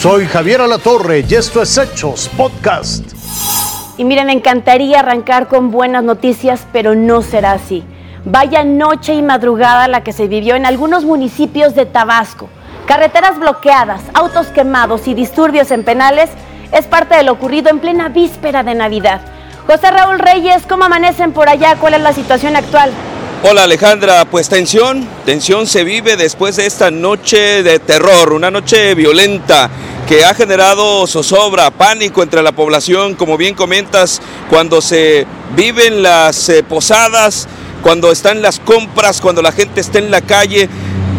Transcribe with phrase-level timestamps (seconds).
[0.00, 3.04] Soy Javier Alatorre y esto es Hechos Podcast.
[3.98, 7.84] Y miren, me encantaría arrancar con buenas noticias, pero no será así.
[8.24, 12.48] Vaya noche y madrugada la que se vivió en algunos municipios de Tabasco.
[12.86, 16.30] Carreteras bloqueadas, autos quemados y disturbios en penales
[16.72, 19.20] es parte de lo ocurrido en plena víspera de Navidad.
[19.66, 21.76] José Raúl Reyes, ¿cómo amanecen por allá?
[21.78, 22.90] ¿Cuál es la situación actual?
[23.42, 28.94] Hola Alejandra, pues tensión, tensión se vive después de esta noche de terror, una noche
[28.94, 29.70] violenta
[30.10, 35.24] que ha generado zozobra, pánico entre la población, como bien comentas, cuando se
[35.54, 37.46] viven las eh, posadas,
[37.80, 40.68] cuando están las compras, cuando la gente está en la calle,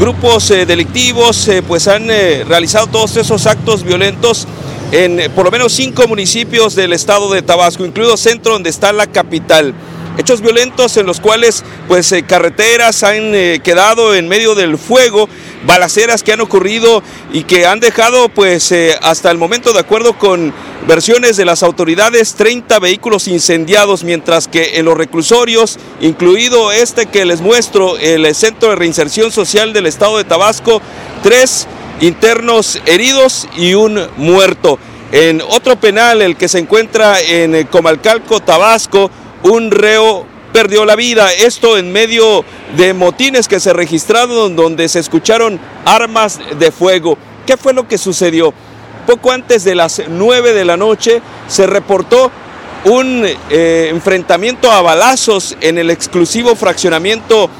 [0.00, 4.48] grupos eh, delictivos eh, pues han realizado todos esos actos violentos
[4.90, 9.06] en por lo menos cinco municipios del estado de Tabasco, incluido centro donde está la
[9.06, 9.74] capital.
[10.16, 15.28] Hechos violentos en los cuales pues carreteras han quedado en medio del fuego,
[15.64, 20.18] balaceras que han ocurrido y que han dejado pues eh, hasta el momento de acuerdo
[20.18, 20.52] con
[20.86, 27.24] versiones de las autoridades 30 vehículos incendiados mientras que en los reclusorios, incluido este que
[27.24, 30.80] les muestro, el Centro de Reinserción Social del Estado de Tabasco,
[31.22, 31.66] tres
[32.00, 34.78] internos heridos y un muerto.
[35.10, 39.10] En otro penal, el que se encuentra en Comalcalco, Tabasco,
[39.42, 41.32] un reo perdió la vida.
[41.32, 42.44] Esto en medio
[42.76, 47.16] de motines que se registraron donde se escucharon armas de fuego.
[47.46, 48.52] ¿Qué fue lo que sucedió?
[49.06, 52.30] Poco antes de las 9 de la noche se reportó
[52.84, 57.50] un eh, enfrentamiento a balazos en el exclusivo fraccionamiento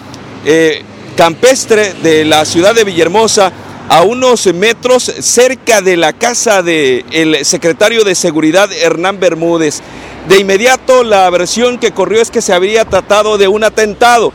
[0.45, 0.83] eh,
[1.17, 3.53] campestre de la ciudad de Villahermosa
[3.89, 9.81] a unos metros cerca de la casa del secretario de Seguridad Hernán Bermúdez.
[10.29, 14.31] De inmediato la versión que corrió es que se había tratado de un atentado,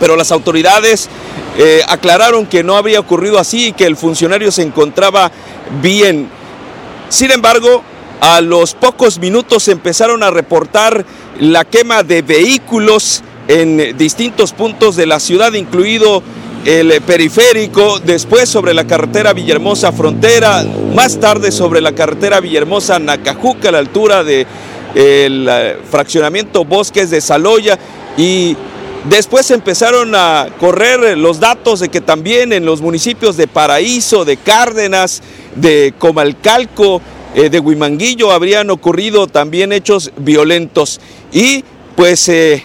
[0.00, 1.10] pero las autoridades
[1.58, 5.30] eh, aclararon que no había ocurrido así y que el funcionario se encontraba
[5.82, 6.30] bien.
[7.10, 7.82] Sin embargo,
[8.22, 11.04] a los pocos minutos empezaron a reportar
[11.38, 16.22] la quema de vehículos en distintos puntos de la ciudad, incluido
[16.64, 20.64] el periférico, después sobre la carretera Villahermosa Frontera,
[20.94, 24.46] más tarde sobre la carretera Villahermosa Nacajuca a la altura de
[24.94, 27.78] el eh, fraccionamiento Bosques de Saloya
[28.16, 28.56] y
[29.04, 34.36] después empezaron a correr los datos de que también en los municipios de Paraíso, de
[34.36, 35.22] Cárdenas,
[35.54, 37.00] de Comalcalco,
[37.34, 41.00] eh, de Huimanguillo habrían ocurrido también hechos violentos
[41.32, 41.64] y
[41.94, 42.64] pues eh,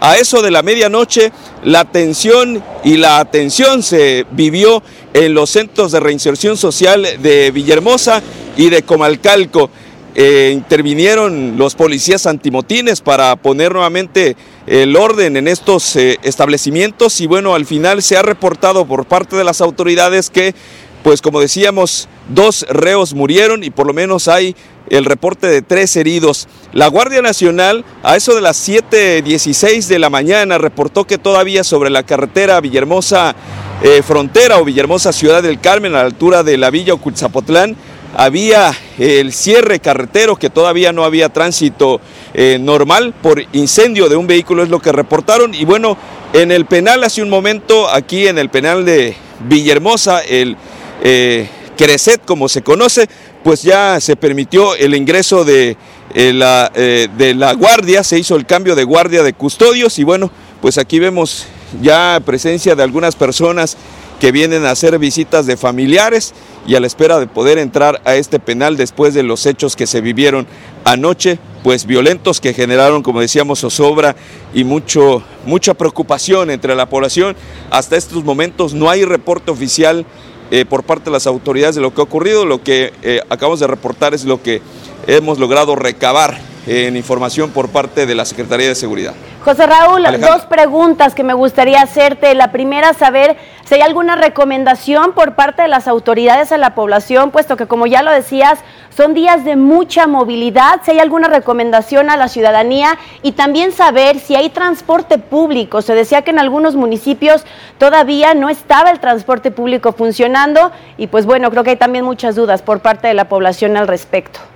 [0.00, 1.32] a eso de la medianoche
[1.64, 4.82] la tensión y la atención se vivió
[5.14, 8.22] en los centros de reinserción social de Villahermosa
[8.56, 9.70] y de Comalcalco.
[10.14, 14.36] Eh, intervinieron los policías antimotines para poner nuevamente
[14.66, 19.36] el orden en estos eh, establecimientos y bueno, al final se ha reportado por parte
[19.36, 20.54] de las autoridades que,
[21.02, 24.54] pues como decíamos, dos reos murieron y por lo menos hay
[24.90, 26.46] el reporte de tres heridos.
[26.74, 31.88] La Guardia Nacional, a eso de las 7.16 de la mañana, reportó que todavía sobre
[31.88, 33.34] la carretera Villahermosa
[33.82, 37.76] eh, Frontera o Villahermosa Ciudad del Carmen, a la altura de la Villa Oculzapotlán,
[38.14, 42.00] había el cierre carretero que todavía no había tránsito
[42.34, 45.54] eh, normal por incendio de un vehículo es lo que reportaron.
[45.54, 45.96] Y bueno
[46.32, 49.14] en el penal hace un momento aquí en el penal de
[49.48, 50.56] Villahermosa el
[51.02, 53.08] eh, Creset como se conoce
[53.42, 55.76] pues ya se permitió el ingreso de,
[56.14, 60.30] eh, la, de la guardia se hizo el cambio de guardia de custodios y bueno
[60.60, 61.46] pues aquí vemos
[61.80, 63.76] ya presencia de algunas personas
[64.22, 66.32] que vienen a hacer visitas de familiares
[66.64, 69.88] y a la espera de poder entrar a este penal después de los hechos que
[69.88, 70.46] se vivieron
[70.84, 74.14] anoche, pues violentos que generaron, como decíamos, zozobra
[74.54, 77.34] y mucho, mucha preocupación entre la población.
[77.72, 80.06] Hasta estos momentos no hay reporte oficial
[80.52, 82.46] eh, por parte de las autoridades de lo que ha ocurrido.
[82.46, 84.62] Lo que eh, acabamos de reportar es lo que
[85.08, 89.14] hemos logrado recabar en información por parte de la Secretaría de Seguridad.
[89.44, 92.34] José Raúl, dos preguntas que me gustaría hacerte.
[92.36, 97.32] La primera, saber si hay alguna recomendación por parte de las autoridades a la población,
[97.32, 98.60] puesto que como ya lo decías,
[98.96, 104.20] son días de mucha movilidad, si hay alguna recomendación a la ciudadanía y también saber
[104.20, 105.82] si hay transporte público.
[105.82, 107.44] Se decía que en algunos municipios
[107.78, 112.36] todavía no estaba el transporte público funcionando y pues bueno, creo que hay también muchas
[112.36, 114.51] dudas por parte de la población al respecto.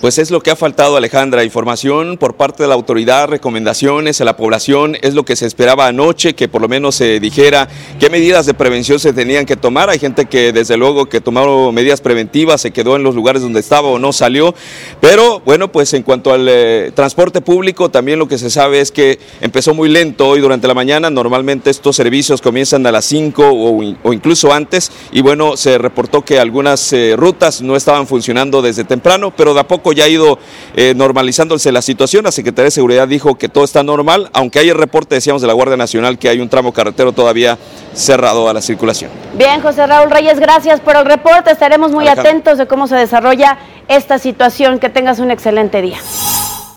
[0.00, 1.42] Pues es lo que ha faltado, Alejandra.
[1.42, 4.96] Información por parte de la autoridad, recomendaciones a la población.
[5.00, 7.66] Es lo que se esperaba anoche, que por lo menos se dijera
[7.98, 9.88] qué medidas de prevención se tenían que tomar.
[9.88, 13.60] Hay gente que desde luego que tomaron medidas preventivas, se quedó en los lugares donde
[13.60, 14.54] estaba o no salió.
[15.00, 18.92] Pero bueno, pues en cuanto al eh, transporte público, también lo que se sabe es
[18.92, 21.08] que empezó muy lento hoy durante la mañana.
[21.08, 24.92] Normalmente estos servicios comienzan a las 5 o, incluso antes.
[25.10, 29.60] Y bueno, se reportó que algunas eh, rutas no estaban funcionando desde temprano, pero de
[29.60, 30.38] a poco ya ha ido
[30.74, 32.24] eh, normalizándose la situación.
[32.24, 35.48] La Secretaría de Seguridad dijo que todo está normal, aunque hay el reporte, decíamos, de
[35.48, 37.58] la Guardia Nacional que hay un tramo carretero todavía
[37.94, 39.10] cerrado a la circulación.
[39.34, 41.50] Bien, José Raúl Reyes, gracias por el reporte.
[41.50, 44.78] Estaremos muy atentos de cómo se desarrolla esta situación.
[44.78, 45.98] Que tengas un excelente día.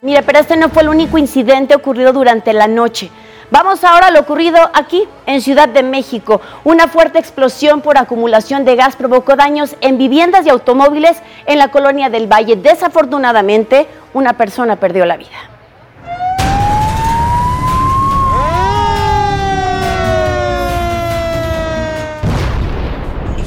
[0.02, 3.10] Mire, pero este no fue el único incidente ocurrido durante la noche.
[3.52, 6.40] Vamos ahora a lo ocurrido aquí, en Ciudad de México.
[6.64, 11.18] Una fuerte explosión por acumulación de gas provocó daños en viviendas y automóviles
[11.48, 12.58] en la colonia del Valle.
[12.58, 15.30] Desafortunadamente, una persona perdió la vida.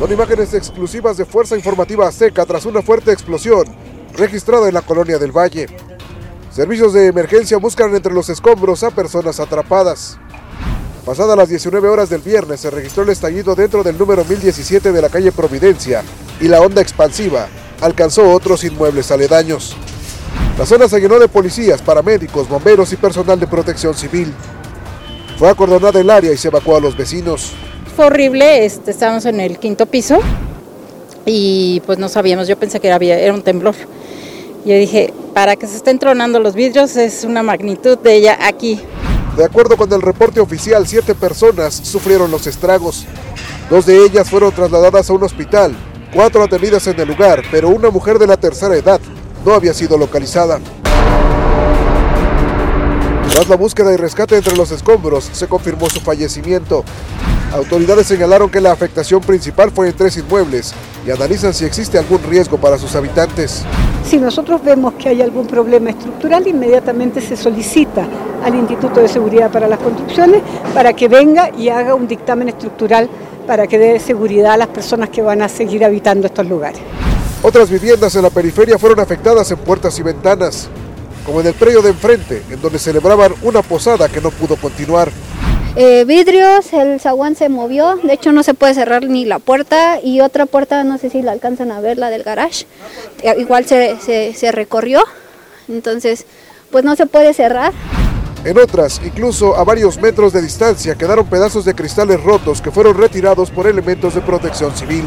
[0.00, 3.66] Son imágenes exclusivas de Fuerza Informativa Seca tras una fuerte explosión
[4.16, 5.68] registrada en la colonia del Valle.
[6.54, 10.18] Servicios de emergencia buscan entre los escombros a personas atrapadas.
[11.06, 15.00] Pasadas las 19 horas del viernes se registró el estallido dentro del número 1017 de
[15.00, 16.02] la calle Providencia
[16.42, 17.48] y la onda expansiva
[17.80, 19.74] alcanzó otros inmuebles aledaños.
[20.58, 24.30] La zona se llenó de policías, paramédicos, bomberos y personal de protección civil.
[25.38, 27.52] Fue acordonada el área y se evacuó a los vecinos.
[27.96, 30.20] Fue horrible, este, estábamos en el quinto piso
[31.24, 33.74] y pues no sabíamos, yo pensé que era, era un temblor.
[34.64, 38.80] Yo dije, para que se estén tronando los vidrios es una magnitud de ella aquí.
[39.36, 43.06] De acuerdo con el reporte oficial, siete personas sufrieron los estragos.
[43.68, 45.74] Dos de ellas fueron trasladadas a un hospital,
[46.14, 49.00] cuatro atendidas en el lugar, pero una mujer de la tercera edad
[49.44, 50.60] no había sido localizada.
[53.32, 56.84] Tras la búsqueda y rescate entre los escombros, se confirmó su fallecimiento.
[57.52, 60.72] Autoridades señalaron que la afectación principal fue en tres inmuebles
[61.04, 63.64] y analizan si existe algún riesgo para sus habitantes.
[64.04, 68.06] Si nosotros vemos que hay algún problema estructural, inmediatamente se solicita
[68.44, 70.42] al Instituto de Seguridad para las Construcciones
[70.74, 73.08] para que venga y haga un dictamen estructural
[73.46, 76.80] para que dé seguridad a las personas que van a seguir habitando estos lugares.
[77.42, 80.68] Otras viviendas en la periferia fueron afectadas en puertas y ventanas,
[81.24, 85.10] como en el predio de enfrente, en donde celebraban una posada que no pudo continuar.
[85.74, 90.00] Eh, vidrios, el zaguán se movió, de hecho no se puede cerrar ni la puerta
[90.02, 92.66] y otra puerta, no sé si la alcanzan a ver, la del garage,
[93.22, 93.96] eh, igual se,
[94.34, 95.02] se recorrió,
[95.68, 96.26] entonces
[96.70, 97.72] pues no se puede cerrar.
[98.44, 102.98] En otras, incluso a varios metros de distancia, quedaron pedazos de cristales rotos que fueron
[102.98, 105.04] retirados por elementos de protección civil.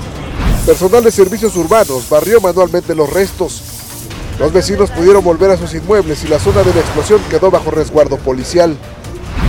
[0.66, 3.62] Personal de servicios urbanos barrió manualmente los restos.
[4.40, 7.72] Los vecinos pudieron volver a sus inmuebles y la zona de la explosión quedó bajo
[7.72, 8.76] resguardo policial.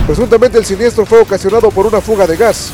[0.07, 2.71] Presuntamente el siniestro fue ocasionado por una fuga de gas.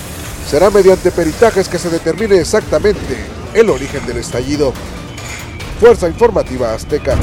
[0.48, 3.26] Será mediante peritajes que se determine exactamente
[3.56, 4.72] el origen del estallido.
[5.80, 7.16] Fuerza Informativa Azteca.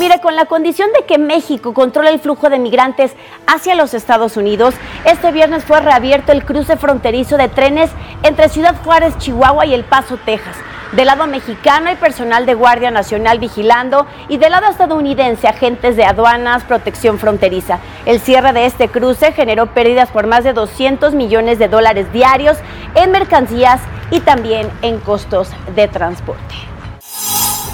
[0.00, 3.12] Mire, con la condición de que México controla el flujo de migrantes
[3.46, 4.74] hacia los Estados Unidos,
[5.04, 7.90] este viernes fue reabierto el cruce fronterizo de trenes
[8.24, 10.56] entre Ciudad Juárez, Chihuahua y El Paso, Texas.
[10.92, 16.04] Del lado mexicano hay personal de Guardia Nacional vigilando y del lado estadounidense agentes de
[16.04, 17.78] aduanas, protección fronteriza.
[18.06, 22.58] El cierre de este cruce generó pérdidas por más de 200 millones de dólares diarios
[22.96, 26.54] en mercancías y también en costos de transporte.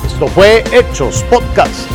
[0.04, 1.90] Esto fue Hechos Podcast.